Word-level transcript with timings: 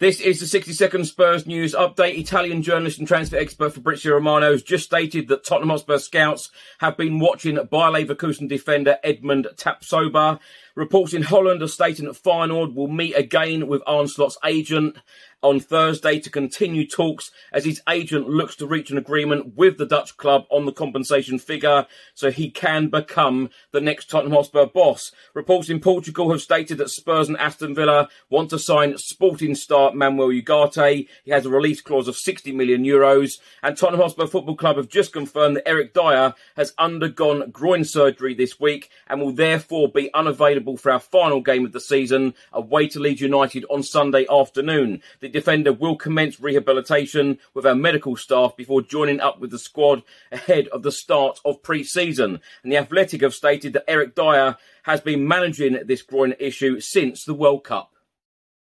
This 0.00 0.20
is 0.20 0.38
the 0.38 0.46
60 0.46 0.74
second 0.74 1.06
Spurs 1.06 1.44
news 1.44 1.74
update. 1.74 2.18
Italian 2.18 2.62
journalist 2.62 3.00
and 3.00 3.08
transfer 3.08 3.36
expert 3.36 3.74
Fabrizio 3.74 4.14
Romano 4.14 4.52
has 4.52 4.62
just 4.62 4.84
stated 4.84 5.26
that 5.26 5.42
Tottenham 5.42 5.70
Hotspur 5.70 5.98
scouts 5.98 6.52
have 6.78 6.96
been 6.96 7.18
watching 7.18 7.56
Bayer 7.56 7.90
Leverkusen 7.90 8.48
defender 8.48 8.98
Edmond 9.02 9.48
Tapsoba. 9.56 10.38
Reports 10.78 11.12
in 11.12 11.22
Holland 11.22 11.60
are 11.60 11.66
stating 11.66 12.04
that 12.04 12.22
Feyenoord 12.22 12.72
will 12.72 12.86
meet 12.86 13.14
again 13.14 13.66
with 13.66 13.82
Arne 13.84 14.06
Slot's 14.06 14.38
agent 14.44 14.96
on 15.42 15.60
Thursday 15.60 16.18
to 16.18 16.30
continue 16.30 16.86
talks 16.86 17.30
as 17.52 17.64
his 17.64 17.80
agent 17.88 18.28
looks 18.28 18.56
to 18.56 18.66
reach 18.66 18.90
an 18.90 18.98
agreement 18.98 19.56
with 19.56 19.78
the 19.78 19.86
Dutch 19.86 20.16
club 20.16 20.44
on 20.50 20.66
the 20.66 20.72
compensation 20.72 21.38
figure 21.38 21.86
so 22.14 22.30
he 22.30 22.50
can 22.50 22.88
become 22.88 23.48
the 23.70 23.80
next 23.80 24.10
Tottenham 24.10 24.32
Hotspur 24.32 24.66
boss. 24.66 25.12
Reports 25.34 25.70
in 25.70 25.78
Portugal 25.78 26.30
have 26.30 26.42
stated 26.42 26.78
that 26.78 26.90
Spurs 26.90 27.28
and 27.28 27.38
Aston 27.38 27.74
Villa 27.74 28.08
want 28.30 28.50
to 28.50 28.58
sign 28.58 28.98
sporting 28.98 29.54
star 29.54 29.92
Manuel 29.92 30.30
Ugarte. 30.30 31.06
He 31.24 31.30
has 31.30 31.46
a 31.46 31.50
release 31.50 31.80
clause 31.80 32.08
of 32.08 32.16
60 32.16 32.52
million 32.52 32.84
euros 32.84 33.38
and 33.62 33.76
Tottenham 33.76 34.00
Hotspur 34.00 34.26
Football 34.26 34.56
Club 34.56 34.76
have 34.76 34.88
just 34.88 35.12
confirmed 35.12 35.56
that 35.56 35.68
Eric 35.68 35.94
Dier 35.94 36.34
has 36.56 36.74
undergone 36.78 37.50
groin 37.50 37.84
surgery 37.84 38.34
this 38.34 38.58
week 38.58 38.90
and 39.06 39.20
will 39.20 39.32
therefore 39.32 39.88
be 39.88 40.12
unavailable 40.14 40.67
for 40.76 40.90
our 40.90 41.00
final 41.00 41.40
game 41.40 41.64
of 41.64 41.72
the 41.72 41.80
season 41.80 42.34
away 42.52 42.88
to 42.88 43.00
Leeds 43.00 43.20
United 43.20 43.64
on 43.70 43.82
Sunday 43.82 44.26
afternoon. 44.30 45.02
The 45.20 45.28
defender 45.28 45.72
will 45.72 45.96
commence 45.96 46.40
rehabilitation 46.40 47.38
with 47.54 47.66
our 47.66 47.74
medical 47.74 48.16
staff 48.16 48.56
before 48.56 48.82
joining 48.82 49.20
up 49.20 49.40
with 49.40 49.50
the 49.50 49.58
squad 49.58 50.02
ahead 50.30 50.68
of 50.68 50.82
the 50.82 50.92
start 50.92 51.40
of 51.44 51.62
pre-season. 51.62 52.40
And 52.62 52.72
the 52.72 52.76
Athletic 52.76 53.22
have 53.22 53.34
stated 53.34 53.72
that 53.72 53.88
Eric 53.88 54.14
Dier 54.14 54.56
has 54.82 55.00
been 55.00 55.26
managing 55.26 55.78
this 55.86 56.02
groin 56.02 56.34
issue 56.38 56.80
since 56.80 57.24
the 57.24 57.34
World 57.34 57.64
Cup. 57.64 57.92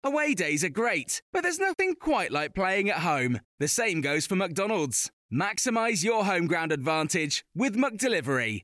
Away 0.04 0.34
days 0.34 0.64
are 0.64 0.70
great, 0.70 1.22
but 1.32 1.42
there's 1.42 1.60
nothing 1.60 1.94
quite 1.96 2.32
like 2.32 2.56
playing 2.56 2.90
at 2.90 2.98
home. 2.98 3.40
The 3.60 3.68
same 3.68 4.02
goes 4.02 4.26
for 4.26 4.36
McDonald's. 4.36 5.12
Maximize 5.32 6.04
your 6.04 6.26
home 6.26 6.48
ground 6.48 6.72
advantage 6.72 7.46
with 7.56 7.76
McDelivery. 7.76 8.64